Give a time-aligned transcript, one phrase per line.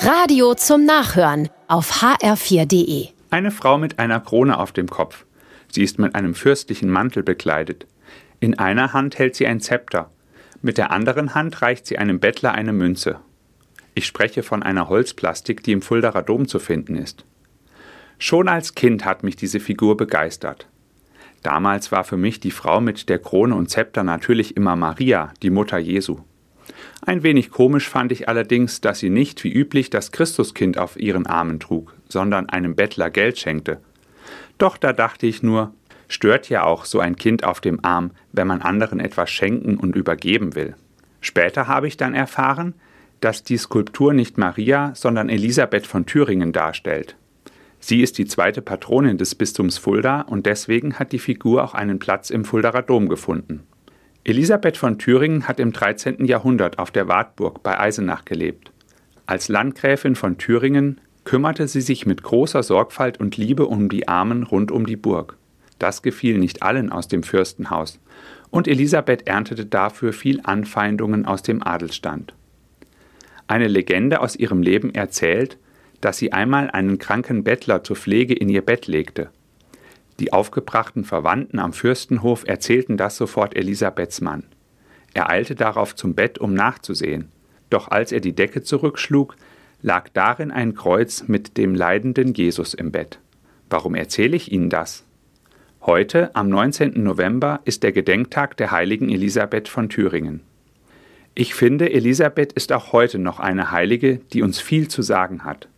[0.00, 3.08] Radio zum Nachhören auf hr4.de.
[3.30, 5.24] Eine Frau mit einer Krone auf dem Kopf.
[5.72, 7.86] Sie ist mit einem fürstlichen Mantel bekleidet.
[8.38, 10.08] In einer Hand hält sie ein Zepter.
[10.62, 13.18] Mit der anderen Hand reicht sie einem Bettler eine Münze.
[13.94, 17.24] Ich spreche von einer Holzplastik, die im Fuldaer Dom zu finden ist.
[18.18, 20.68] Schon als Kind hat mich diese Figur begeistert.
[21.42, 25.50] Damals war für mich die Frau mit der Krone und Zepter natürlich immer Maria, die
[25.50, 26.20] Mutter Jesu.
[27.04, 31.26] Ein wenig komisch fand ich allerdings, dass sie nicht wie üblich das Christuskind auf ihren
[31.26, 33.80] Armen trug, sondern einem Bettler Geld schenkte.
[34.58, 35.72] Doch da dachte ich nur,
[36.08, 39.96] stört ja auch so ein Kind auf dem Arm, wenn man anderen etwas schenken und
[39.96, 40.74] übergeben will.
[41.20, 42.74] Später habe ich dann erfahren,
[43.20, 47.16] dass die Skulptur nicht Maria, sondern Elisabeth von Thüringen darstellt.
[47.80, 51.98] Sie ist die zweite Patronin des Bistums Fulda und deswegen hat die Figur auch einen
[51.98, 53.62] Platz im Fuldaer Dom gefunden.
[54.28, 56.26] Elisabeth von Thüringen hat im 13.
[56.26, 58.70] Jahrhundert auf der Wartburg bei Eisenach gelebt.
[59.24, 64.42] Als Landgräfin von Thüringen kümmerte sie sich mit großer Sorgfalt und Liebe um die Armen
[64.42, 65.38] rund um die Burg.
[65.78, 68.00] Das gefiel nicht allen aus dem Fürstenhaus,
[68.50, 72.34] und Elisabeth erntete dafür viel Anfeindungen aus dem Adelstand.
[73.46, 75.56] Eine Legende aus ihrem Leben erzählt,
[76.02, 79.30] dass sie einmal einen kranken Bettler zur Pflege in ihr Bett legte.
[80.20, 84.44] Die aufgebrachten Verwandten am Fürstenhof erzählten das sofort Elisabeths Mann.
[85.14, 87.28] Er eilte darauf zum Bett, um nachzusehen.
[87.70, 89.36] Doch als er die Decke zurückschlug,
[89.80, 93.20] lag darin ein Kreuz mit dem leidenden Jesus im Bett.
[93.70, 95.04] Warum erzähle ich Ihnen das?
[95.82, 97.02] Heute, am 19.
[97.02, 100.40] November, ist der Gedenktag der heiligen Elisabeth von Thüringen.
[101.34, 105.68] Ich finde, Elisabeth ist auch heute noch eine Heilige, die uns viel zu sagen hat.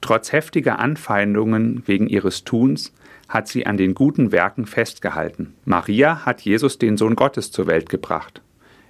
[0.00, 2.92] Trotz heftiger Anfeindungen wegen ihres Tuns
[3.28, 5.54] hat sie an den guten Werken festgehalten.
[5.64, 8.42] Maria hat Jesus den Sohn Gottes zur Welt gebracht.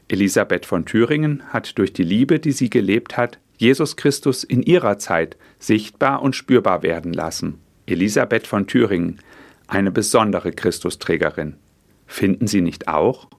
[0.09, 4.99] Elisabeth von Thüringen hat durch die Liebe, die sie gelebt hat, Jesus Christus in ihrer
[4.99, 7.59] Zeit sichtbar und spürbar werden lassen.
[7.87, 9.21] Elisabeth von Thüringen,
[9.67, 11.57] eine besondere Christusträgerin.
[12.07, 13.29] Finden Sie nicht auch?